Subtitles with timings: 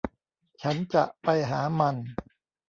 [0.61, 1.95] ฉันจะไปหามัน